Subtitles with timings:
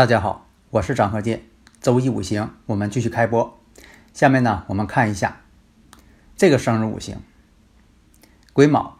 [0.00, 1.42] 大家好，我是张鹤剑，
[1.82, 3.60] 周易五行，我们继续开播。
[4.14, 5.42] 下面呢，我们看一下
[6.38, 7.20] 这个生日五行：
[8.54, 8.96] 癸卯、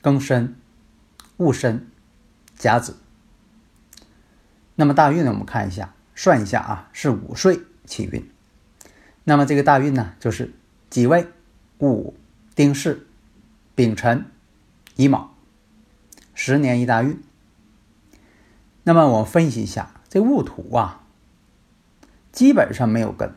[0.00, 0.54] 庚申、
[1.38, 1.88] 戊申、
[2.56, 2.98] 甲子。
[4.76, 8.30] 那么大运呢，我们看一下，算一下啊，是五岁起运。
[9.24, 10.54] 那么这个大运呢，就是
[10.88, 11.26] 己未、
[11.78, 12.14] 戊午、
[12.54, 13.04] 丁巳、
[13.74, 14.24] 丙辰、
[14.94, 15.34] 乙卯，
[16.32, 17.20] 十年一大运。
[18.82, 21.02] 那么我们分析一下，这戊土啊，
[22.32, 23.34] 基本上没有根，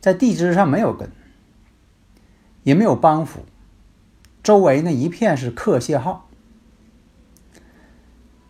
[0.00, 1.10] 在地支上没有根，
[2.64, 3.46] 也没有帮扶，
[4.42, 6.28] 周围呢一片是克泄耗。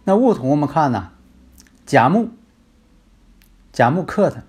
[0.04, 1.12] 那戊土我们看呢，
[1.86, 2.30] 甲木，
[3.72, 4.42] 甲木克它，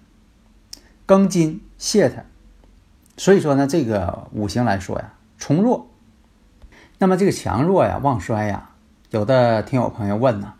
[1.06, 2.24] 庚金泄它，
[3.16, 5.88] 所以说呢，这个五行来说呀，从弱。
[6.98, 8.72] 那么这个强弱呀，旺衰呀，
[9.12, 10.56] 有的听友朋友问呢。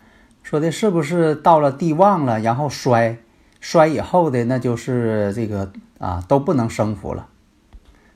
[0.50, 3.20] 说的是不是到了地旺了，然后衰，
[3.60, 7.28] 衰以后的那就是这个啊都不能生福了。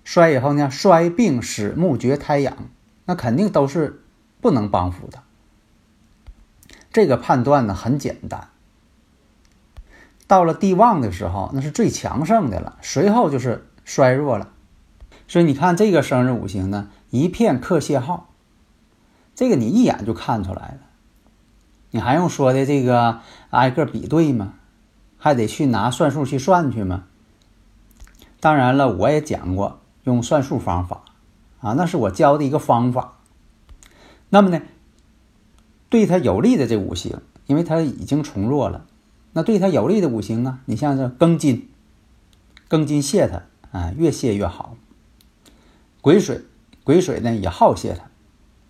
[0.03, 2.57] 衰以后呢，衰病死木绝胎养，
[3.05, 4.01] 那肯定都是
[4.41, 5.19] 不能帮扶的。
[6.91, 8.47] 这个判断呢很简单。
[10.25, 14.49] 到了地旺的时候，那是最强盛的了，随后就是衰弱了。
[15.27, 18.31] 所以你看这个生日五行呢，一片克泄耗，
[19.35, 20.79] 这个你一眼就看出来了。
[21.95, 23.19] 你还用说的这个
[23.51, 24.55] 挨个比对吗？
[25.19, 27.03] 还得去拿算术去算去吗？
[28.39, 31.03] 当然了，我也讲过用算术方法
[31.61, 33.19] 啊，那是我教的一个方法。
[34.29, 34.63] 那么呢，
[35.87, 38.87] 对他有利的这五行，因为它已经从弱了，
[39.33, 41.69] 那对他有利的五行啊，你像这庚金，
[42.67, 43.43] 庚金泄它
[43.77, 44.75] 啊，越泄越好。
[46.01, 46.41] 癸水，
[46.83, 48.09] 癸水呢也好泄它，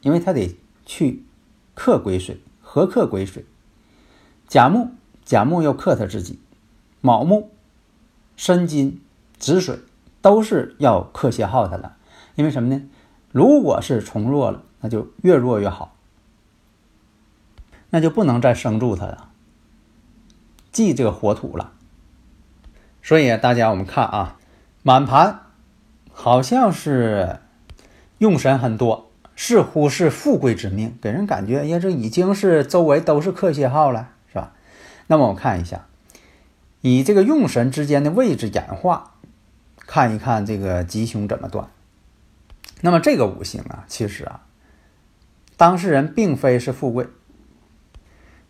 [0.01, 1.23] 因为它得去
[1.73, 2.41] 克癸水。
[2.73, 3.45] 合克癸水，
[4.47, 4.89] 甲木，
[5.23, 6.39] 甲木要克他自己，
[7.01, 7.51] 卯木、
[8.35, 8.99] 申金、
[9.37, 9.77] 子水
[10.23, 11.93] 都是要克泄耗它的。
[12.33, 12.81] 因为什么呢？
[13.31, 15.93] 如果是从弱了，那就越弱越好，
[17.91, 19.29] 那就不能再生住它了，
[20.71, 21.73] 忌这个火土了。
[23.03, 24.39] 所以大家我们看啊，
[24.81, 25.41] 满盘
[26.11, 27.39] 好像是
[28.17, 29.11] 用神很多。
[29.35, 34.53] 似乎是富贵之命，给人感觉，哎呀，这已经是周围都是克泄号了，是吧？
[35.07, 35.87] 那么我看一下，
[36.81, 39.15] 以这个用神之间的位置演化，
[39.77, 41.67] 看一看这个吉凶怎么断。
[42.81, 44.41] 那么这个五行啊，其实啊，
[45.57, 47.07] 当事人并非是富贵。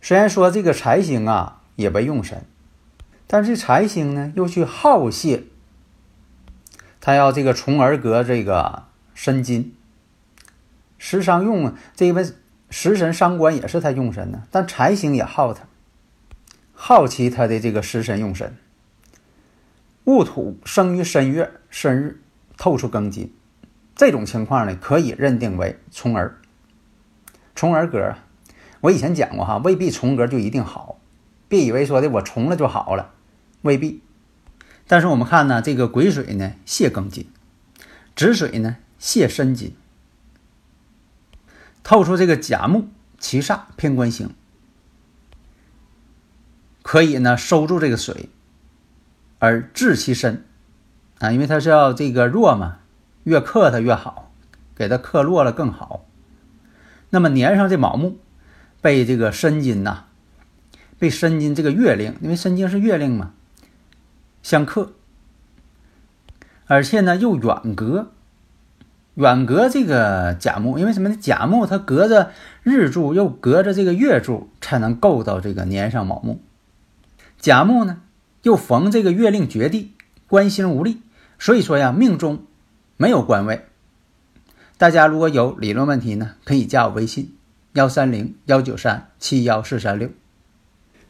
[0.02, 2.44] 虽然说这个财星啊也为用神，
[3.26, 5.44] 但是财星呢又去耗泄，
[7.00, 8.84] 他要这个从而格这个
[9.14, 9.76] 申金。
[11.06, 12.25] 食伤用啊，这一位
[12.69, 15.66] 食神伤官也是他用神呢，但财星也耗他，
[16.72, 18.56] 好奇他的这个食神用神。
[20.06, 22.22] 戊土生于申月申日，
[22.56, 23.34] 透出庚金，
[23.94, 26.40] 这种情况呢，可以认定为重儿。
[27.53, 28.16] 重儿格，
[28.80, 31.02] 我以前讲过哈，未必重格就一定好，
[31.50, 33.12] 别以为说的我重了就好了，
[33.63, 34.02] 未必。
[34.88, 37.28] 但是我们看呢，这个癸水呢泄庚金，
[38.16, 39.75] 子水呢泄申金。
[41.84, 42.88] 透出这个甲木
[43.20, 44.30] 七煞偏官星，
[46.82, 48.30] 可以呢收住这个水，
[49.40, 50.46] 而治其身
[51.19, 52.80] 啊，因为它是要这个弱嘛，
[53.24, 54.31] 越克它越好，
[54.74, 56.06] 给它克弱了更好。
[57.10, 58.18] 那么年上这卯木
[58.81, 60.06] 被这个申金呐，
[60.98, 63.34] 被申金这个月令，因为申金是月令嘛，
[64.42, 64.94] 相克，
[66.66, 68.13] 而且呢又远隔。
[69.15, 71.15] 远隔这个甲木，因为什么呢？
[71.19, 72.31] 甲木它隔着
[72.63, 76.42] 日柱，又隔着这个月柱，才能够到这个年上卯木。
[77.38, 78.01] 甲木呢，
[78.42, 79.94] 又逢这个月令绝地，
[80.27, 81.01] 官星无力，
[81.38, 82.45] 所以说呀，命中
[82.98, 83.65] 没有官位。
[84.77, 87.36] 大家如果有理论问题呢，可以加我微信：
[87.74, 90.09] 幺三零幺九三七幺四三六。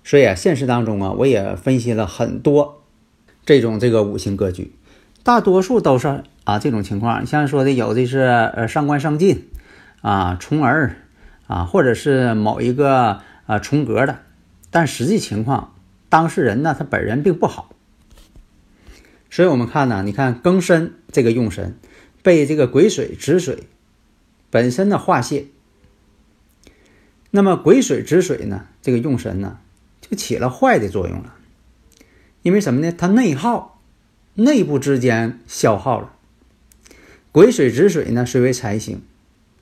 [0.03, 2.83] 所以啊，现实当中啊，我也分析了很多
[3.45, 4.73] 这种这个五行格局，
[5.23, 7.25] 大多数都是啊这种情况。
[7.25, 9.49] 像说的有的是呃上官上进
[10.01, 10.97] 啊重儿
[11.47, 14.19] 啊，或者是某一个啊重格的，
[14.69, 15.73] 但实际情况
[16.09, 17.69] 当事人呢他本人并不好。
[19.29, 21.75] 所以我们看呢，你看庚申这个用神
[22.21, 23.63] 被这个癸水止水
[24.51, 25.47] 本身的化泄，
[27.31, 29.57] 那么癸水止水呢这个用神呢
[30.01, 31.33] 就起了坏的作用了。
[32.41, 32.91] 因为什么呢？
[32.91, 33.72] 它内耗，
[34.35, 36.13] 内部之间消耗了。
[37.31, 39.01] 癸水止水呢，虽为财星，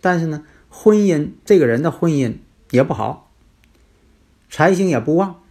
[0.01, 2.35] 但是呢，婚姻这个人的婚姻
[2.71, 3.31] 也不好，
[4.49, 5.41] 财星也不旺。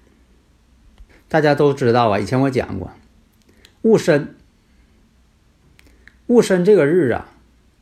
[1.29, 2.91] 大家都知道啊，以前我讲过，
[3.83, 4.35] 戊申，
[6.27, 7.29] 戊申这个日啊，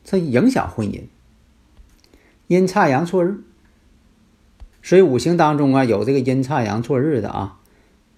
[0.05, 1.05] 它影响婚姻，
[2.47, 3.43] 阴差阳错日。
[4.83, 7.59] 所以五行当中啊，有这个阴差阳错日的啊。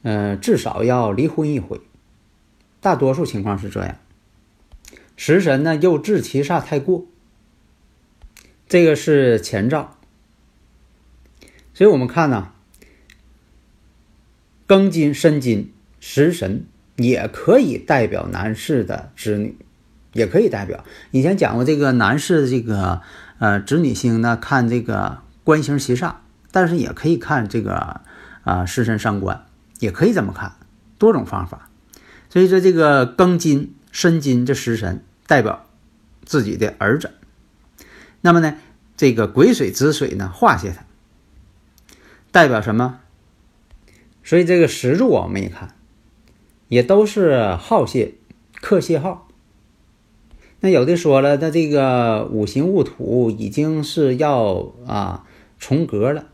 [0.02, 1.80] 嗯，至少要离婚一回，
[2.80, 3.96] 大多数情况是这样。
[5.16, 7.06] 食神呢又制其煞太过，
[8.68, 9.96] 这个是前兆。
[11.74, 12.52] 所以我们看呢，
[14.66, 16.66] 庚金、申金、食神
[16.96, 19.56] 也可以代表男士的子女，
[20.12, 20.84] 也可以代表。
[21.10, 23.00] 以前讲过这个男士的这个
[23.38, 26.16] 呃子女星呢，看这个官星其煞，
[26.50, 28.00] 但是也可以看这个
[28.42, 29.46] 啊食神伤官。
[29.78, 30.56] 也可以这么看，
[30.98, 31.69] 多种方法。
[32.30, 35.66] 所以说，这个庚金、申金这食神代表
[36.24, 37.10] 自己的儿子。
[38.22, 38.56] 那么呢，
[38.96, 40.84] 这个癸水子水呢化泄它，
[42.30, 43.00] 代表什么？
[44.22, 45.74] 所以这个石柱我们一看，
[46.68, 48.14] 也都是耗泄、
[48.60, 49.26] 克泄耗。
[50.60, 55.26] 那有的说了，那这个五行戊土已经是要啊
[55.58, 56.26] 重格了、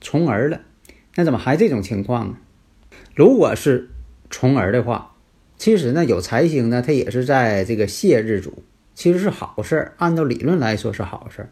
[0.00, 0.60] 重儿了，
[1.16, 2.36] 那怎么还这种情况呢？
[3.16, 3.90] 如果是
[4.30, 5.14] 重儿的话，
[5.56, 8.62] 其实呢有财星呢，它也是在这个泄日主，
[8.94, 9.94] 其实是好事儿。
[9.98, 11.50] 按照理论来说是好事儿，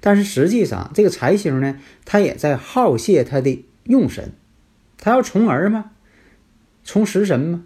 [0.00, 4.32] 但是实际上这个财星呢，它也在耗泄它的用神。
[4.98, 5.90] 它要重儿吗？
[6.84, 7.64] 重食神吗？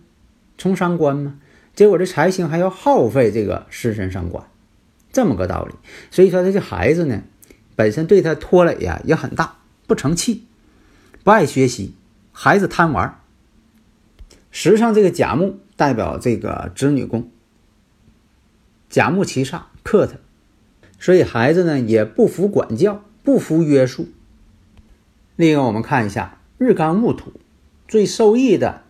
[0.56, 1.38] 重伤官吗？
[1.74, 4.42] 结果这财星还要耗费这个食神伤官，
[5.12, 5.74] 这么个道理。
[6.10, 7.22] 所以说他这孩子呢，
[7.74, 10.46] 本身对他拖累呀也很大，不成器，
[11.22, 11.94] 不爱学习，
[12.32, 13.20] 孩子贪玩。
[14.58, 17.28] 实际上，这个甲木代表这个子女宫，
[18.88, 20.16] 甲木七煞克他，
[20.98, 24.08] 所以孩子呢也不服管教，不服约束。
[25.36, 27.34] 另一个，我们看一下日干戊土，
[27.86, 28.80] 最受益的，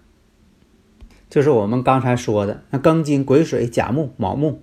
[1.29, 4.63] 就是我们刚才说的那庚金、癸水、甲木、卯木、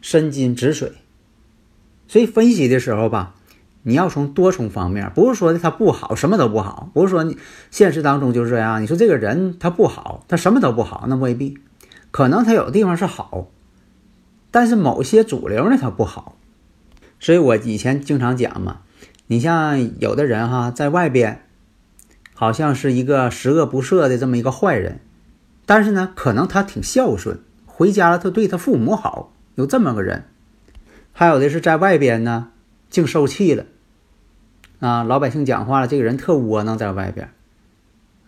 [0.00, 0.94] 申金、子水。
[2.08, 3.36] 所以分析的时候吧。
[3.82, 7.38] 你要从多重方面，不是说的他不好，什么都不好，不是说你
[7.70, 8.82] 现实当中就是这样。
[8.82, 11.58] 你说这个人他不好，他什么都不好，那未必，
[12.10, 13.48] 可能他有地方是好，
[14.50, 16.36] 但是某些主流呢他不好。
[17.20, 18.80] 所以我以前经常讲嘛，
[19.26, 21.44] 你像有的人哈，在外边
[22.34, 25.00] 好像是一个十恶不赦的这么一个坏人，
[25.66, 30.24] 但是呢，可能他挺孝顺，回家了他对他父母好，有这么个人。
[31.12, 32.50] 还有的是在外边呢，
[32.90, 33.66] 净受气了。
[34.80, 37.32] 啊，老百姓讲话了，这个人特窝囊，在外边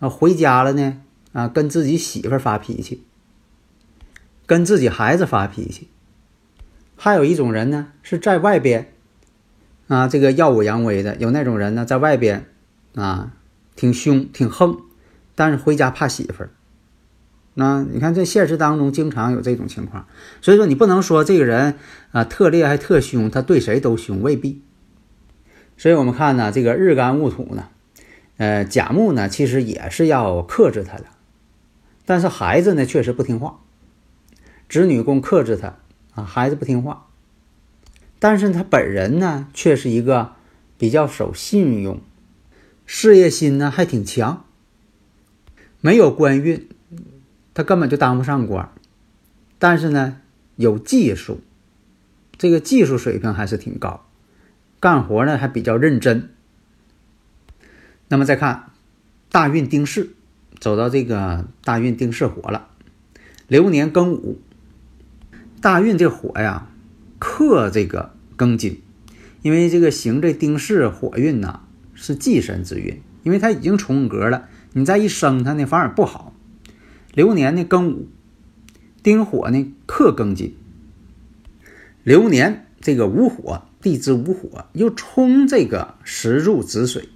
[0.01, 1.01] 啊，回家了呢，
[1.33, 3.05] 啊，跟自己媳妇发脾气，
[4.47, 5.89] 跟自己孩子发脾气。
[6.97, 8.93] 还有一种人呢，是在外边
[9.89, 12.47] 啊，这个耀武扬威的，有那种人呢，在外边
[12.95, 13.33] 啊，
[13.77, 14.81] 挺凶挺横，
[15.35, 16.51] 但是回家怕媳妇儿。
[17.55, 20.07] 那你看，在现实当中经常有这种情况，
[20.41, 21.77] 所以说你不能说这个人
[22.13, 24.63] 啊特烈还特凶，他对谁都凶，未必。
[25.77, 27.69] 所以我们看呢，这个日干戊土呢，
[28.37, 31.07] 呃，甲木呢，其实也是要克制他的，
[32.07, 33.61] 但是孩子呢，确实不听话，
[34.69, 35.79] 子女宫克制他
[36.15, 37.07] 啊，孩子不听话，
[38.19, 40.33] 但是他本人呢，却是一个
[40.79, 42.01] 比较守信用，
[42.87, 44.45] 事业心呢还挺强，
[45.81, 46.69] 没有官运，
[47.61, 48.71] 他根本就当不上官，
[49.59, 50.17] 但是呢，
[50.57, 51.43] 有技术，
[52.39, 54.07] 这个技术水平还是挺高。
[54.81, 56.31] 干活呢还比较认真。
[58.09, 58.71] 那么再看
[59.31, 60.09] 大运丁巳，
[60.59, 62.69] 走到这个大运丁巳火了，
[63.47, 64.41] 流年庚午，
[65.61, 66.67] 大运这火呀
[67.19, 68.81] 克这个庚金，
[69.43, 71.61] 因为这个行这丁巳火运呐
[71.93, 76.30] 是忌神之运，因为它已经重格了，你再一生它呢反而不好。
[77.13, 78.09] 流年呢庚午，
[79.03, 80.55] 丁火呢克庚金，
[82.05, 83.63] 流年这个午火。
[83.83, 87.09] 地支午火又冲这个石柱子水，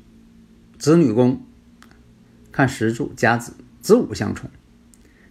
[0.79, 1.45] 子女宫
[2.51, 4.49] 看石柱甲子子午相冲，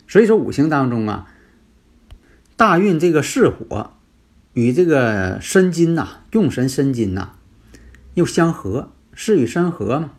[0.07, 1.33] 所以说五行当中啊，
[2.55, 3.93] 大运这个巳火
[4.53, 7.31] 与这个申金呐，用神申金呐
[8.13, 10.11] 又相合，巳与申合嘛，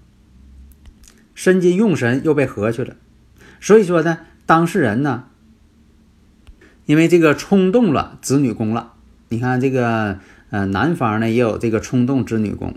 [1.36, 2.96] 申金用神又被合去了，
[3.60, 5.24] 所以说呢，当事人呢，
[6.86, 8.92] 因为这个冲动了子女宫了，
[9.28, 10.18] 你看这个
[10.50, 12.74] 呃男方呢也有这个冲动子女宫，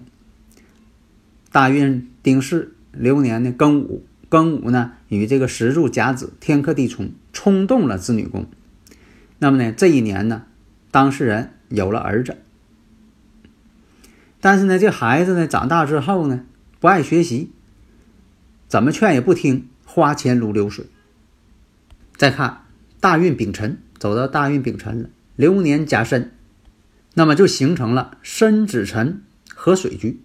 [1.51, 4.05] 大运丁巳，流年呢庚午。
[4.29, 8.45] 庚午呢，与这个石柱甲子天克地冲，冲动了子女宫。
[9.39, 10.43] 那么呢，这一年呢，
[10.91, 12.35] 当事人有了儿子，
[14.41, 16.43] 但是呢，这孩子呢，长大之后呢，
[16.81, 17.51] 不爱学习，
[18.67, 20.87] 怎么劝也不听，花钱如流水。
[22.17, 22.63] 再看
[22.99, 26.31] 大运丙辰，走到大运丙辰了，流年甲申，
[27.13, 29.21] 那么就形成了申子辰
[29.53, 30.19] 和水局，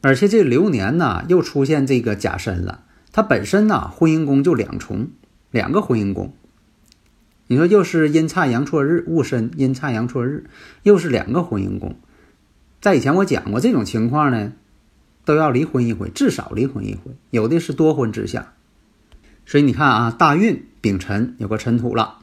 [0.00, 2.84] 而且这流年呢，又出现这个甲申了。
[3.10, 5.08] 它本身呢，婚姻宫就两重，
[5.50, 6.32] 两个婚姻宫。
[7.48, 10.44] 你说又是阴差阳错日，戊申阴差阳错日，
[10.82, 11.96] 又是两个婚姻宫。
[12.80, 14.52] 在以前我讲过这种情况呢，
[15.24, 18.52] 都要离婚一回，至少离婚一回，有的是多婚之下。
[19.46, 22.18] 所以你看啊，大运丙辰有个辰土了，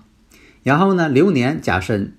[0.62, 2.14] 然后呢，流年甲申，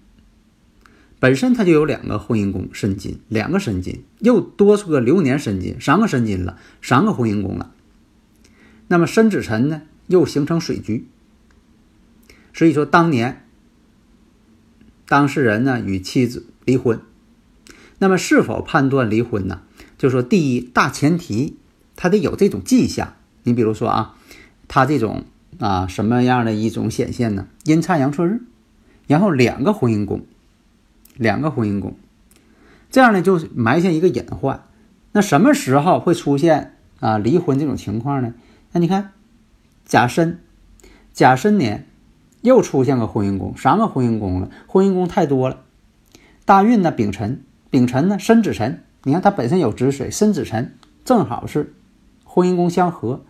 [1.21, 7.71] 本身它就有两个婚姻宫申金，两个申金，又多出个流年申金，三个申金了，三个婚姻宫了。
[8.89, 11.07] 那么申子辰呢，又形成水局，
[12.53, 13.47] 所以说当年
[15.07, 17.01] 当事人呢与妻子离婚，
[17.99, 19.61] 那么是否判断离婚呢？
[19.97, 21.57] 就说第一大前提，
[21.95, 23.15] 他得有这种迹象。
[23.45, 24.17] 你比如说啊，
[24.69, 25.25] 他这种
[25.59, 27.47] 啊什么样的一种显现呢？
[27.65, 28.41] 阴差阳错日，
[29.07, 30.23] 然后两个婚姻宫，
[31.17, 31.95] 两个婚姻宫，
[32.91, 34.65] 这样呢就埋下一个隐患。
[35.13, 38.35] 那什么时候会出现啊离婚这种情况呢？
[38.73, 39.13] 那你看，
[39.85, 40.41] 甲申，
[41.13, 41.87] 甲申年
[42.41, 45.61] 又出现个婚姻宫，三个婚姻宫了，婚姻宫太多了。
[46.45, 51.73] 大运呢，丙辰，丙辰呢，申子辰，你看它本身有子水，申子辰正好是
[52.25, 53.25] 婚姻宫相合，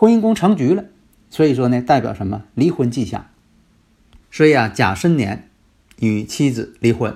[0.00, 0.86] 婚姻宫成局了，
[1.28, 2.44] 所以说呢，代表什么？
[2.54, 3.26] 离婚迹象。
[4.30, 5.50] 所以啊，甲申年
[5.98, 7.14] 与妻子离婚，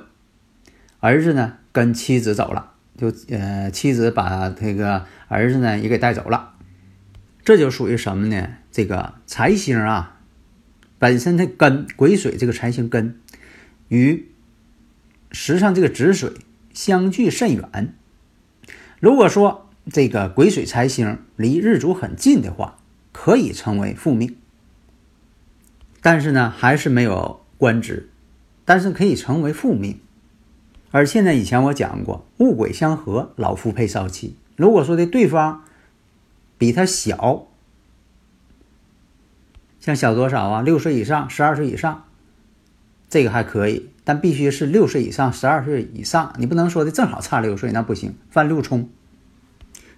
[1.01, 6.53] 儿子呢跟妻子走了，就呃，妻子把这个儿子呢也给带走了。
[7.43, 8.57] 这就属于什么呢？
[8.71, 10.21] 这个财星啊，
[10.99, 13.19] 本身的根癸水这个财星根
[13.89, 14.29] 与
[15.33, 16.31] 时上这个子水
[16.75, 17.95] 相距甚远。
[19.01, 22.79] 如果说这个癸水财星离日主很近的话，
[23.13, 24.37] 可以成为负命。
[26.01, 28.11] 但是呢，还是没有官职，
[28.65, 30.01] 但是可以成为负命。
[30.91, 34.37] 而且呢，以前我讲过，戊癸相合，老夫配少妻。
[34.57, 35.63] 如果说的对方。
[36.57, 37.49] 比他小，
[39.81, 40.63] 像小多少啊？
[40.63, 42.05] 六岁以上，十二岁以上，
[43.09, 46.33] 这个还可以，但必须是六岁以上，十二岁以上。
[46.39, 48.89] 你不能说的正好差六岁，那不行，犯六冲。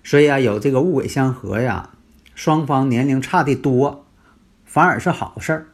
[0.06, 1.90] 所以啊，有这个物鬼相合呀，
[2.36, 4.06] 双方年龄差的多，
[4.64, 5.66] 反而是好事儿。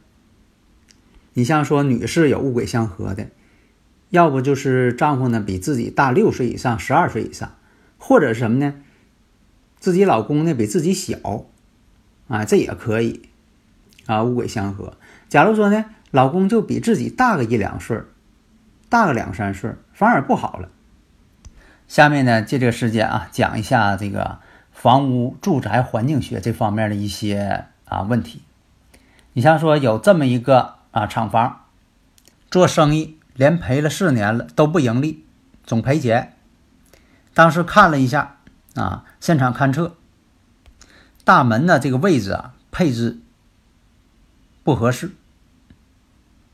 [1.33, 3.27] 你像说女士有物鬼相合的，
[4.09, 7.51] 要不就是丈夫呢比自己大六岁以上，十二岁以上，
[7.99, 8.73] 或者是什么呢？
[9.79, 11.45] 自己老公呢比自己小，
[12.27, 13.29] 啊，这也可以，
[14.07, 14.97] 啊，五鬼相合。
[15.29, 18.01] 假如说呢，老公就比自己大个一两岁，
[18.89, 20.69] 大个两三岁，反而不好了。
[21.93, 24.39] 下面呢，借这个时间啊，讲一下这个
[24.71, 28.41] 房屋住宅环境学这方面的一些啊问题。
[29.33, 31.65] 你像说有这么一个啊厂房，
[32.49, 35.23] 做生意连赔了四年了都不盈利，
[35.63, 36.33] 总赔钱。
[37.35, 38.37] 当时看了一下。
[38.73, 39.95] 啊，现场勘测，
[41.23, 43.19] 大门的这个位置啊，配置
[44.63, 45.11] 不合适。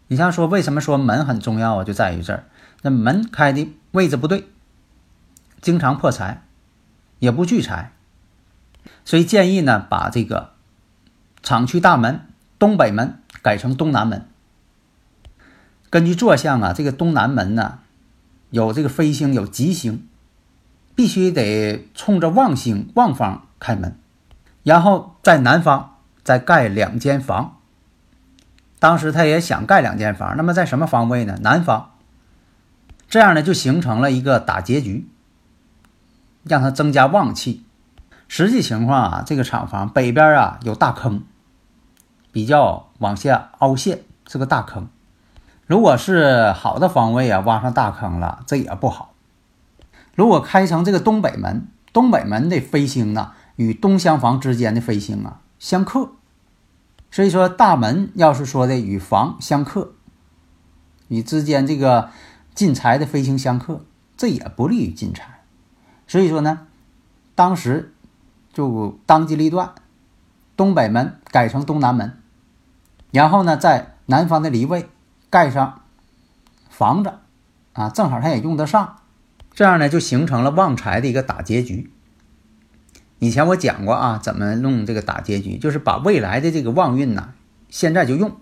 [0.08, 1.86] 你像说，为什么说门很重要啊？
[1.86, 2.44] 就在于这儿，
[2.82, 4.50] 那门开的位置不对，
[5.62, 6.44] 经常破财，
[7.20, 7.92] 也不聚财。
[9.06, 10.54] 所以建议呢，把这个
[11.42, 14.26] 厂区大门东北门改成东南门。
[15.90, 17.80] 根据坐向啊，这个东南门呢，
[18.50, 20.06] 有这个飞星，有吉星。
[20.96, 23.98] 必须得冲着旺星旺方开门，
[24.64, 27.56] 然后在南方再盖两间房。
[28.80, 31.40] 当时他也想盖两间房，那么在什么方位呢？
[31.42, 31.92] 南方。
[33.08, 35.08] 这样呢，就形成了一个打结局，
[36.44, 37.64] 让它增加旺气。
[38.28, 41.24] 实际情况啊，这个厂房北边啊有大坑，
[42.32, 44.88] 比较往下凹陷，是个大坑。
[45.66, 49.14] 如果是好的方位啊，挖上大坑了，这也不好。
[50.16, 56.12] 如果开成这个东北门，东北门的飞星啊，与东厢房之间的飞星啊相克，
[57.10, 59.94] 所以说大门要是说的与房相克，
[61.08, 62.10] 与之间这个
[62.54, 63.82] 进财的飞星相克，
[64.16, 65.39] 这也不利于进财。
[66.10, 66.66] 所以说呢，
[67.36, 67.94] 当时
[68.52, 69.76] 就当机立断，
[70.58, 72.18] 东北门改成东南门，
[73.12, 74.90] 然后呢，在南方的离位
[75.30, 75.84] 盖上
[76.68, 77.14] 房子，
[77.74, 79.02] 啊，正好他也用得上，
[79.54, 81.92] 这样呢就形成了旺财的一个打结局。
[83.20, 87.36] 以前我讲过啊，怎么弄这个打结局，就是把未来的这个旺运呢，
[87.70, 88.36] 现在就用，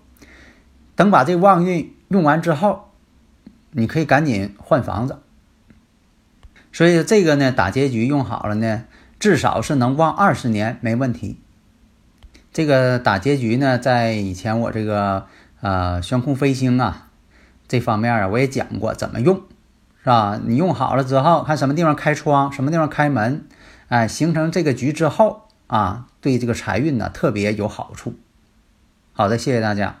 [0.96, 2.92] 等把这旺运用完之后，
[3.72, 5.18] 你可以赶紧换房子。
[6.72, 8.84] 所以这个呢，打结局用好了呢，
[9.18, 11.40] 至少是能旺二十年没问题。
[12.52, 15.26] 这个打结局呢，在以前我这个
[15.60, 17.08] 呃悬空飞星啊
[17.66, 19.42] 这方面啊，我也讲过怎么用，
[20.02, 20.40] 是吧？
[20.44, 23.46] 你用好了之后，看什么地方开窗，什么地方开门。
[23.88, 28.14] 哎，形成这个局之后啊，对这个财运呢特别有好处。
[29.12, 30.00] 好的，谢谢大家。